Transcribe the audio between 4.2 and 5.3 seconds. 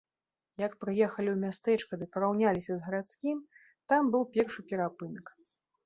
першы перапынак.